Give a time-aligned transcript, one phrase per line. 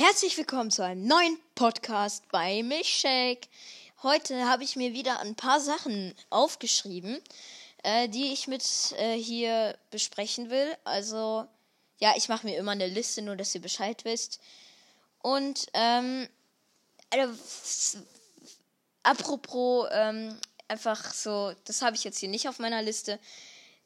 [0.00, 3.48] Herzlich willkommen zu einem neuen Podcast bei Milchshake.
[4.04, 7.20] Heute habe ich mir wieder ein paar Sachen aufgeschrieben,
[7.82, 8.62] äh, die ich mit
[8.96, 10.68] äh, hier besprechen will.
[10.84, 11.48] Also,
[11.98, 14.38] ja, ich mache mir immer eine Liste, nur dass ihr Bescheid wisst.
[15.20, 16.28] Und, ähm,
[17.10, 17.98] also,
[19.02, 23.18] apropos, ähm, einfach so, das habe ich jetzt hier nicht auf meiner Liste.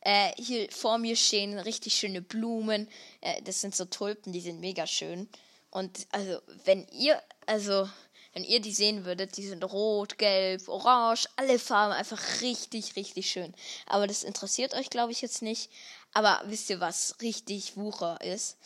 [0.00, 2.88] Äh, hier vor mir stehen richtig schöne Blumen.
[3.20, 5.28] Äh, das sind so Tulpen, die sind mega schön.
[5.70, 7.88] Und also, wenn ihr, also,
[8.32, 13.30] wenn ihr die sehen würdet, die sind rot, gelb, orange, alle Farben einfach richtig, richtig
[13.30, 13.54] schön.
[13.86, 15.70] Aber das interessiert euch, glaube ich, jetzt nicht.
[16.12, 18.56] Aber wisst ihr, was richtig Wucher ist?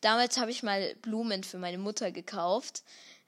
[0.00, 2.82] Damals habe ich mal Blumen für meine Mutter gekauft.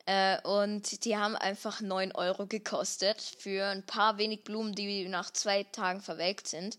[0.06, 5.30] Äh, und die haben einfach 9 Euro gekostet für ein paar wenig Blumen, die nach
[5.32, 6.78] zwei Tagen verwelkt sind.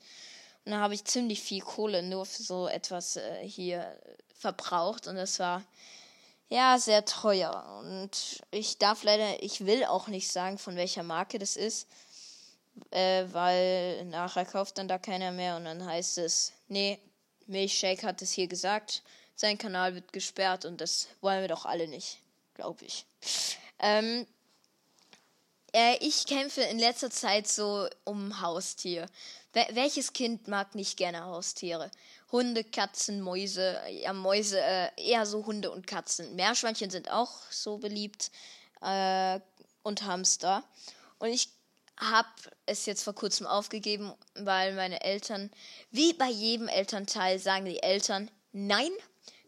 [0.65, 3.98] Und da habe ich ziemlich viel Kohle nur für so etwas äh, hier
[4.34, 5.07] verbraucht.
[5.07, 5.63] Und das war
[6.49, 7.79] ja, sehr teuer.
[7.79, 11.87] Und ich darf leider, ich will auch nicht sagen, von welcher Marke das ist,
[12.91, 16.99] äh, weil nachher kauft dann da keiner mehr und dann heißt es, nee,
[17.48, 19.04] Milchshake hat es hier gesagt,
[19.35, 22.20] sein Kanal wird gesperrt und das wollen wir doch alle nicht,
[22.55, 23.05] glaube ich.
[23.79, 24.26] Ähm,
[25.73, 29.07] äh, ich kämpfe in letzter Zeit so um Haustier.
[29.54, 31.91] Wel welches Kind mag nicht gerne Haustiere?
[32.31, 36.35] Hunde, Katzen, Mäuse, ja, Mäuse, äh, eher so Hunde und Katzen.
[36.35, 38.31] Meerschweinchen sind auch so beliebt
[38.81, 39.39] äh,
[39.83, 40.63] und Hamster.
[41.20, 41.49] Und ich
[41.98, 42.27] habe
[42.65, 45.49] es jetzt vor kurzem aufgegeben, weil meine Eltern,
[45.89, 48.91] wie bei jedem Elternteil, sagen die Eltern, nein,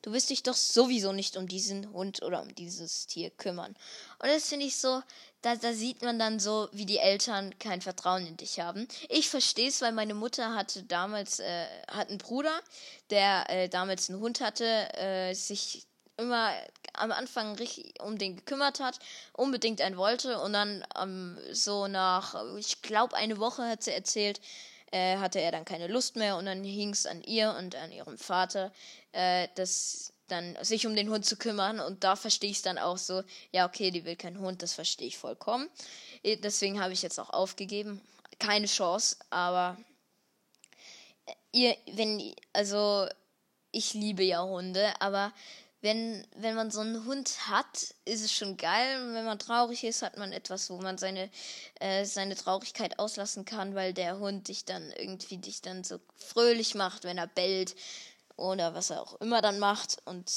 [0.01, 3.75] du wirst dich doch sowieso nicht um diesen Hund oder um dieses Tier kümmern.
[4.19, 5.01] Und das finde ich so,
[5.41, 8.87] da, da sieht man dann so, wie die Eltern kein Vertrauen in dich haben.
[9.07, 12.59] Ich verstehe es, weil meine Mutter hatte damals, äh, hat einen Bruder,
[13.09, 15.85] der äh, damals einen Hund hatte, äh, sich
[16.17, 16.51] immer
[16.93, 18.99] am Anfang richtig um den gekümmert hat,
[19.33, 24.41] unbedingt einen wollte und dann ähm, so nach, ich glaube, eine Woche hat sie erzählt,
[24.91, 27.91] äh, hatte er dann keine Lust mehr und dann hing es an ihr und an
[27.91, 28.71] ihrem Vater,
[29.11, 32.77] äh, dass dann sich um den Hund zu kümmern und da verstehe ich es dann
[32.77, 35.69] auch so, ja okay, die will keinen Hund, das verstehe ich vollkommen.
[36.23, 38.01] Äh, deswegen habe ich jetzt auch aufgegeben,
[38.39, 39.77] keine Chance, aber
[41.25, 43.07] äh, ihr, wenn, also
[43.71, 45.33] ich liebe ja Hunde, aber
[45.81, 49.01] wenn, wenn man so einen Hund hat, ist es schon geil.
[49.01, 51.29] Und wenn man traurig ist, hat man etwas, wo man seine,
[51.79, 56.75] äh, seine Traurigkeit auslassen kann, weil der Hund dich dann irgendwie dich dann so fröhlich
[56.75, 57.75] macht, wenn er bellt
[58.35, 59.97] oder was er auch immer dann macht.
[60.05, 60.31] Und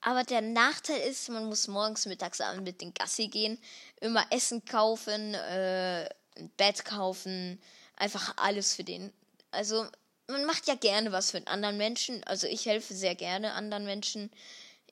[0.00, 3.58] aber der Nachteil ist, man muss morgens, mittags, abends mit den Gassi gehen,
[4.00, 7.60] immer Essen kaufen, äh, ein Bett kaufen,
[7.96, 9.12] einfach alles für den.
[9.50, 9.86] Also
[10.28, 12.22] man macht ja gerne was für einen anderen Menschen.
[12.24, 14.30] Also ich helfe sehr gerne anderen Menschen.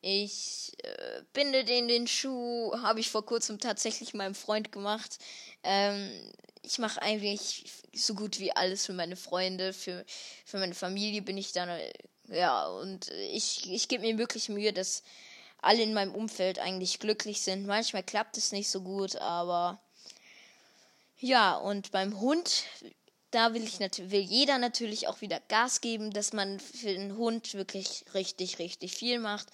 [0.03, 5.19] Ich äh, binde den den Schuh, habe ich vor kurzem tatsächlich meinem Freund gemacht.
[5.63, 6.11] Ähm,
[6.63, 7.65] ich mache eigentlich
[7.95, 10.05] so gut wie alles für meine Freunde, für,
[10.45, 11.93] für meine Familie bin ich dann, äh,
[12.29, 15.03] ja, und ich, ich gebe mir wirklich Mühe, dass
[15.59, 17.67] alle in meinem Umfeld eigentlich glücklich sind.
[17.67, 19.81] Manchmal klappt es nicht so gut, aber
[21.19, 22.65] ja, und beim Hund,
[23.31, 27.17] da will ich natürlich, will jeder natürlich auch wieder Gas geben, dass man für den
[27.17, 29.49] Hund wirklich richtig, richtig viel macht.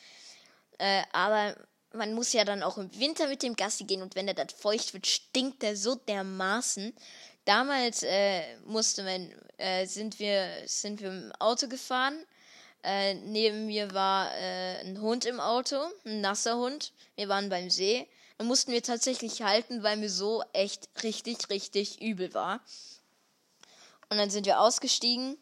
[0.79, 1.57] Äh, aber
[1.93, 4.49] man muss ja dann auch im Winter mit dem Gassi gehen und wenn er dann
[4.49, 6.95] feucht wird, stinkt er so dermaßen.
[7.45, 12.25] Damals äh, musste man, äh, sind wir, sind wir im Auto gefahren.
[12.85, 16.93] Äh, neben mir war äh, ein Hund im Auto, ein nasser Hund.
[17.17, 18.09] Wir waren beim See.
[18.39, 22.61] Dann mussten wir tatsächlich halten, weil mir so echt richtig, richtig übel war.
[24.09, 25.39] Und dann sind wir ausgestiegen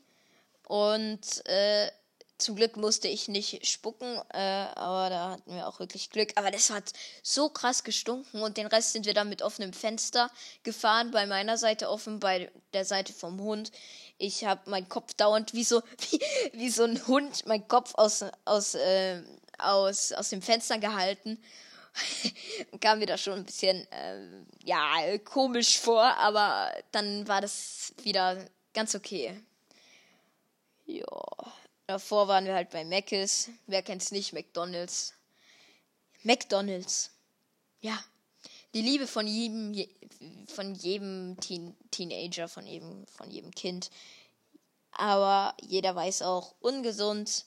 [0.66, 1.90] und äh,
[2.40, 6.32] zum Glück musste ich nicht spucken, äh, aber da hatten wir auch wirklich Glück.
[6.36, 6.92] Aber das hat
[7.22, 10.30] so krass gestunken und den Rest sind wir dann mit offenem Fenster
[10.62, 11.10] gefahren.
[11.10, 13.72] Bei meiner Seite offen, bei der Seite vom Hund.
[14.18, 16.20] Ich habe meinen Kopf dauernd wie so, wie,
[16.52, 19.22] wie so ein Hund, meinen Kopf aus, aus, äh,
[19.58, 21.42] aus, aus dem Fenster gehalten.
[22.80, 24.20] kam mir da schon ein bisschen, äh,
[24.64, 29.40] ja, komisch vor, aber dann war das wieder ganz okay.
[30.86, 31.06] Ja.
[31.90, 33.50] Davor waren wir halt bei Mc's.
[33.66, 34.32] Wer kennt's nicht?
[34.32, 35.12] McDonald's.
[36.22, 37.10] McDonald's.
[37.80, 37.98] Ja.
[38.74, 39.74] Die Liebe von jedem,
[40.46, 43.90] von jedem Teen, Teenager, von jedem, von jedem Kind.
[44.92, 47.44] Aber jeder weiß auch, ungesund.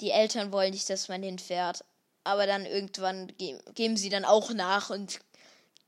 [0.00, 1.84] Die Eltern wollen nicht, dass man hinfährt.
[2.24, 5.20] Aber dann irgendwann ge geben sie dann auch nach und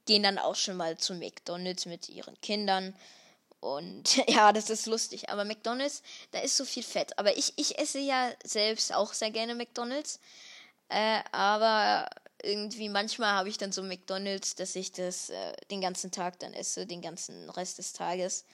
[0.04, 2.94] gehen dann auch schon mal zu McDonald's mit ihren Kindern.
[3.60, 5.30] Und ja, das ist lustig.
[5.30, 7.18] Aber McDonalds, da ist so viel Fett.
[7.18, 10.20] Aber ich, ich esse ja selbst auch sehr gerne McDonalds.
[10.88, 12.08] Äh, aber
[12.42, 16.54] irgendwie manchmal habe ich dann so McDonald's, dass ich das äh, den ganzen Tag dann
[16.54, 18.44] esse, den ganzen Rest des Tages.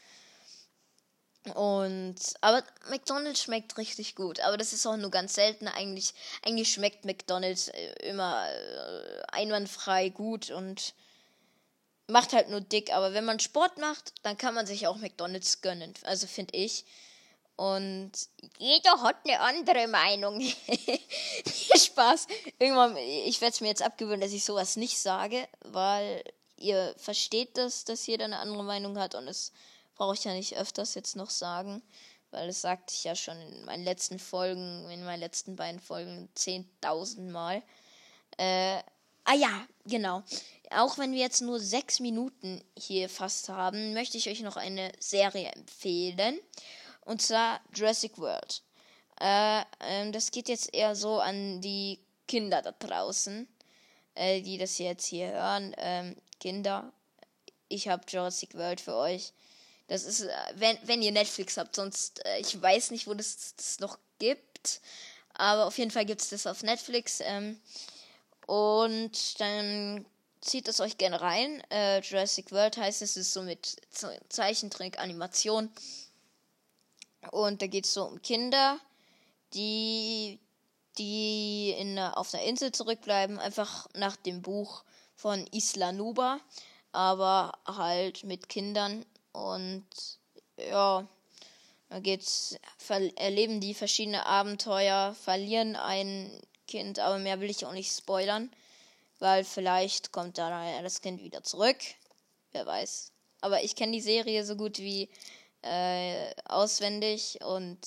[1.54, 5.66] Und aber McDonald's schmeckt richtig gut, aber das ist auch nur ganz selten.
[5.66, 10.94] Eigentlich, eigentlich schmeckt McDonald's äh, immer äh, einwandfrei gut und
[12.08, 12.92] macht halt nur dick.
[12.92, 15.94] Aber wenn man Sport macht, dann kann man sich auch McDonald's gönnen.
[16.04, 16.84] Also finde ich.
[17.56, 18.12] Und
[18.58, 20.40] jeder hat eine andere Meinung.
[21.76, 22.26] Spaß.
[22.58, 26.24] Irgendwann, ich werde es mir jetzt abgewöhnen, dass ich sowas nicht sage, weil
[26.56, 29.52] ihr versteht das, dass jeder eine andere Meinung hat und es
[29.94, 31.82] brauche ich ja nicht öfters jetzt noch sagen,
[32.30, 36.28] weil das sagte ich ja schon in meinen letzten Folgen, in meinen letzten beiden Folgen
[36.36, 37.62] 10.000 Mal.
[38.38, 38.78] Äh,
[39.24, 40.22] ah ja, genau.
[40.70, 44.92] Auch wenn wir jetzt nur sechs Minuten hier fast haben, möchte ich euch noch eine
[44.98, 46.38] Serie empfehlen.
[47.04, 48.62] Und zwar Jurassic World.
[49.20, 53.46] Äh, ähm, das geht jetzt eher so an die Kinder da draußen,
[54.14, 55.74] äh, die das jetzt hier hören.
[55.78, 56.92] Ähm, Kinder,
[57.68, 59.32] ich habe Jurassic World für euch.
[59.88, 63.54] Das ist, äh, wenn, wenn ihr Netflix habt, sonst, äh, ich weiß nicht, wo das,
[63.56, 64.80] das noch gibt.
[65.34, 67.20] Aber auf jeden Fall gibt es das auf Netflix.
[67.20, 67.60] Ähm,
[68.52, 70.04] und dann
[70.42, 71.62] zieht es euch gerne rein.
[71.70, 73.76] Äh, Jurassic World heißt es, ist so mit
[74.28, 75.70] Zeichentrick, Animation.
[77.30, 78.78] Und da geht es so um Kinder,
[79.54, 80.38] die,
[80.98, 84.84] die in, auf einer Insel zurückbleiben, einfach nach dem Buch
[85.14, 86.38] von Isla Nuba,
[86.90, 89.86] aber halt mit Kindern und
[90.58, 91.08] ja,
[91.88, 92.58] da geht's,
[93.16, 96.30] erleben die verschiedene Abenteuer, verlieren ein
[96.66, 98.50] Kind, aber mehr will ich auch nicht spoilern,
[99.18, 101.78] weil vielleicht kommt da das Kind wieder zurück.
[102.52, 103.12] Wer weiß.
[103.40, 105.08] Aber ich kenne die Serie so gut wie
[105.62, 107.78] äh, auswendig und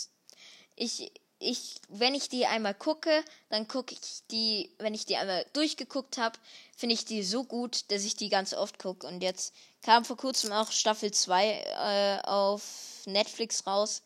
[0.75, 5.45] ich ich, wenn ich die einmal gucke, dann gucke ich die, wenn ich die einmal
[5.53, 6.37] durchgeguckt habe,
[6.75, 9.05] finde ich die so gut, dass ich die ganz oft gucke.
[9.07, 14.01] Und jetzt kam vor kurzem auch Staffel 2 äh, auf Netflix raus.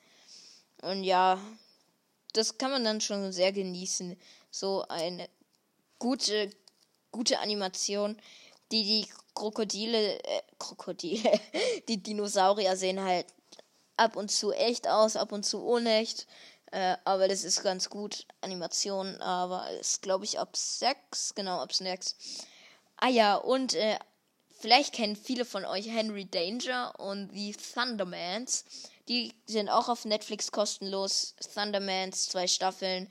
[0.82, 1.40] Und ja,
[2.34, 4.18] das kann man dann schon sehr genießen.
[4.52, 5.30] So eine
[6.00, 6.50] gute,
[7.12, 8.20] gute Animation,
[8.72, 11.40] die die Krokodile, äh, Krokodile,
[11.88, 13.28] die Dinosaurier sehen halt
[13.98, 16.28] ab und zu echt aus, ab und zu unecht.
[16.72, 18.26] Äh, aber das ist ganz gut.
[18.42, 21.36] Animation, aber ist, glaube ich, ab 6.
[21.36, 22.16] Genau, ab 6.
[22.98, 23.98] Ah ja, und äh,
[24.60, 28.66] vielleicht kennen viele von euch Henry Danger und die Thundermans.
[29.08, 31.36] Die sind auch auf Netflix kostenlos.
[31.54, 33.10] Thundermans, zwei Staffeln.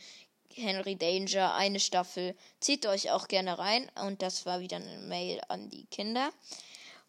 [0.54, 2.34] Henry Danger, eine Staffel.
[2.60, 3.90] Zieht euch auch gerne rein.
[4.04, 6.30] Und das war wieder eine Mail an die Kinder.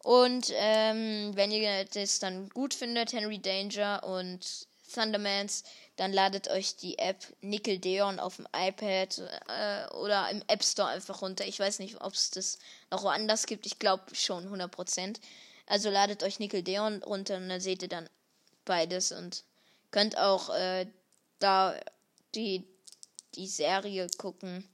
[0.02, 5.62] Und ähm, wenn ihr das dann gut findet, Henry Danger und Thundermans,
[5.96, 11.22] dann ladet euch die App Nickelodeon auf dem iPad äh, oder im App Store einfach
[11.22, 11.46] runter.
[11.46, 12.58] Ich weiß nicht, ob es das
[12.90, 13.66] noch woanders gibt.
[13.66, 15.20] Ich glaube schon 100%.
[15.66, 18.08] Also ladet euch Nickelodeon runter und dann seht ihr dann
[18.64, 19.44] beides und
[19.90, 20.86] könnt auch äh,
[21.38, 21.78] da
[22.34, 22.64] die,
[23.34, 24.68] die Serie gucken,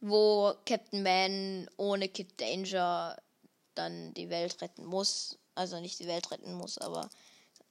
[0.00, 3.16] wo Captain Man ohne Kid Danger
[3.74, 5.38] dann die Welt retten muss.
[5.54, 7.08] Also nicht die Welt retten muss, aber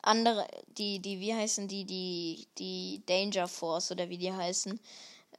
[0.04, 4.80] andere, die, die, wie heißen die, die, die Danger Force oder wie die heißen,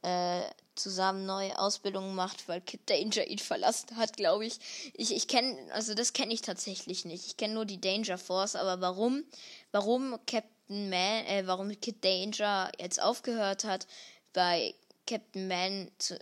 [0.01, 0.41] äh,
[0.75, 4.59] zusammen neue Ausbildungen macht, weil Kid Danger ihn verlassen hat, glaube ich.
[4.93, 7.25] Ich, ich kenne, also das kenne ich tatsächlich nicht.
[7.27, 9.23] Ich kenne nur die Danger Force, aber warum,
[9.71, 13.87] warum Captain Man, äh, warum Kid Danger jetzt aufgehört hat,
[14.33, 14.73] bei
[15.05, 16.17] Captain Man zu,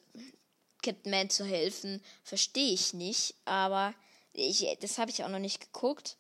[0.82, 3.94] Captain Man zu helfen, verstehe ich nicht, aber
[4.34, 6.18] ich, das habe ich auch noch nicht geguckt.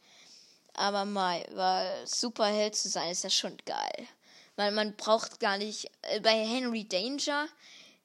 [0.73, 4.07] Aber mal, weil Superheld zu sein, ist ja schon geil.
[4.55, 5.91] Weil man braucht gar nicht.
[6.03, 7.47] Äh, bei Henry Danger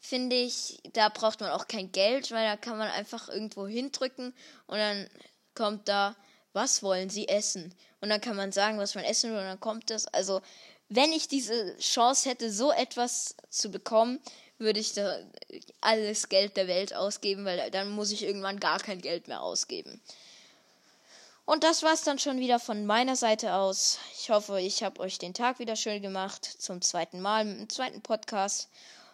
[0.01, 4.35] finde ich, da braucht man auch kein Geld, weil da kann man einfach irgendwo hindrücken
[4.67, 5.09] und dann
[5.55, 6.15] kommt da,
[6.57, 7.73] was wollen Sie essen?
[8.01, 10.09] Und dann kann man sagen, was man essen will und dann kommt das.
[10.09, 10.41] Also,
[10.89, 14.19] wenn ich diese Chance hätte, so etwas zu bekommen,
[14.59, 15.19] würde ich da
[15.81, 20.01] alles Geld der Welt ausgeben, weil dann muss ich irgendwann gar kein Geld mehr ausgeben.
[21.45, 24.01] Und das war's dann schon wieder von meiner Seite aus.
[24.19, 26.45] Ich hoffe, ich habe euch den Tag wieder schön gemacht.
[26.45, 28.69] Zum zweiten Mal mit dem zweiten Podcast.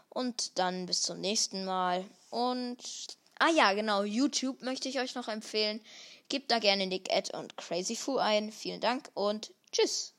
[0.08, 2.04] Und dann bis zum nächsten Mal.
[2.30, 2.78] Und.
[3.38, 4.04] Ah ja, genau.
[4.04, 5.80] YouTube möchte ich euch noch empfehlen.
[6.28, 8.52] Gebt da gerne Nick Ed und Crazy Fu ein.
[8.52, 10.11] Vielen Dank und tschüss.